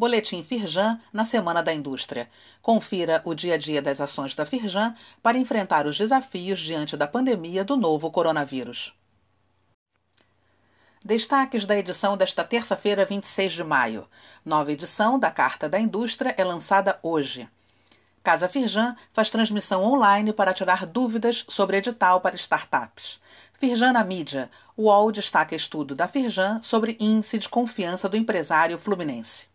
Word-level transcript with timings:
Boletim 0.00 0.42
Firjan 0.42 0.98
na 1.12 1.26
Semana 1.26 1.62
da 1.62 1.74
Indústria. 1.74 2.26
Confira 2.62 3.20
o 3.22 3.34
dia 3.34 3.52
a 3.52 3.58
dia 3.58 3.82
das 3.82 4.00
ações 4.00 4.32
da 4.32 4.46
Firjan 4.46 4.94
para 5.22 5.36
enfrentar 5.36 5.86
os 5.86 5.98
desafios 5.98 6.58
diante 6.58 6.96
da 6.96 7.06
pandemia 7.06 7.62
do 7.62 7.76
novo 7.76 8.10
coronavírus. 8.10 8.94
Destaques 11.04 11.66
da 11.66 11.76
edição 11.76 12.16
desta 12.16 12.42
terça-feira, 12.42 13.04
26 13.04 13.52
de 13.52 13.62
maio. 13.62 14.08
Nova 14.42 14.72
edição 14.72 15.18
da 15.18 15.30
Carta 15.30 15.68
da 15.68 15.78
Indústria 15.78 16.34
é 16.34 16.42
lançada 16.42 16.98
hoje. 17.02 17.46
Casa 18.22 18.48
Firjan 18.48 18.96
faz 19.12 19.28
transmissão 19.28 19.84
online 19.84 20.32
para 20.32 20.54
tirar 20.54 20.86
dúvidas 20.86 21.44
sobre 21.46 21.76
edital 21.76 22.22
para 22.22 22.36
startups. 22.36 23.20
Firjan 23.52 23.92
na 23.92 24.02
mídia. 24.02 24.50
O 24.74 24.84
UOL 24.84 25.12
destaca 25.12 25.54
estudo 25.54 25.94
da 25.94 26.08
Firjan 26.08 26.58
sobre 26.62 26.96
índice 26.98 27.36
de 27.36 27.50
confiança 27.50 28.08
do 28.08 28.16
empresário 28.16 28.78
fluminense. 28.78 29.49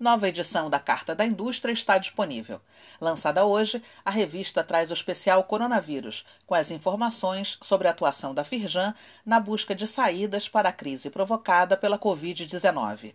Nova 0.00 0.26
edição 0.26 0.70
da 0.70 0.78
Carta 0.78 1.14
da 1.14 1.26
Indústria 1.26 1.74
está 1.74 1.98
disponível. 1.98 2.58
Lançada 2.98 3.44
hoje, 3.44 3.82
a 4.02 4.10
revista 4.10 4.64
traz 4.64 4.88
o 4.88 4.94
especial 4.94 5.44
Coronavírus, 5.44 6.24
com 6.46 6.54
as 6.54 6.70
informações 6.70 7.58
sobre 7.60 7.86
a 7.86 7.90
atuação 7.90 8.32
da 8.32 8.42
Firjan 8.42 8.94
na 9.26 9.38
busca 9.38 9.74
de 9.74 9.86
saídas 9.86 10.48
para 10.48 10.70
a 10.70 10.72
crise 10.72 11.10
provocada 11.10 11.76
pela 11.76 11.98
Covid-19. 11.98 13.14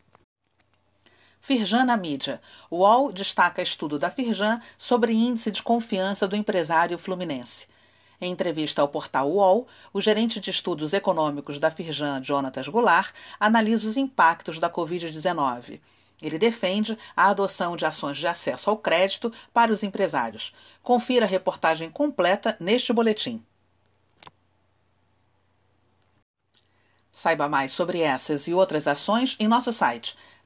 Firjan 1.40 1.84
na 1.84 1.96
mídia. 1.96 2.40
UOL 2.70 3.12
destaca 3.12 3.62
estudo 3.62 3.98
da 3.98 4.10
Firjan 4.10 4.60
sobre 4.76 5.12
índice 5.12 5.50
de 5.50 5.62
confiança 5.62 6.28
do 6.28 6.36
empresário 6.36 6.98
fluminense. 6.98 7.66
Em 8.20 8.30
entrevista 8.30 8.82
ao 8.82 8.88
portal 8.88 9.30
UOL, 9.30 9.66
o 9.92 10.00
gerente 10.00 10.38
de 10.38 10.50
estudos 10.50 10.92
econômicos 10.92 11.58
da 11.58 11.70
Firjan, 11.70 12.22
Jonatas 12.22 12.68
Goulart, 12.68 13.14
analisa 13.38 13.88
os 13.88 13.96
impactos 13.96 14.58
da 14.58 14.68
Covid-19. 14.68 15.80
Ele 16.20 16.38
defende 16.38 16.98
a 17.16 17.30
adoção 17.30 17.76
de 17.76 17.86
ações 17.86 18.18
de 18.18 18.26
acesso 18.26 18.68
ao 18.68 18.76
crédito 18.76 19.32
para 19.54 19.72
os 19.72 19.82
empresários. 19.82 20.52
Confira 20.82 21.24
a 21.24 21.28
reportagem 21.28 21.88
completa 21.88 22.54
neste 22.60 22.92
boletim. 22.92 23.42
Saiba 27.10 27.48
mais 27.48 27.72
sobre 27.72 28.02
essas 28.02 28.46
e 28.46 28.52
outras 28.52 28.86
ações 28.86 29.36
em 29.40 29.48
nosso 29.48 29.72
site 29.72 30.14